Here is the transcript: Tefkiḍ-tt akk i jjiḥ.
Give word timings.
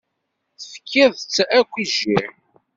Tefkiḍ-tt 0.61 1.37
akk 1.59 1.73
i 1.83 1.85
jjiḥ. 1.93 2.29